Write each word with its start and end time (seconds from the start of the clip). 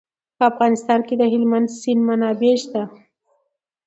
په 0.37 0.43
افغانستان 0.51 0.99
کې 1.07 1.15
د 1.17 1.23
هلمند 1.33 1.67
سیند 1.79 2.01
منابع 2.09 2.53
شته. 2.63 2.81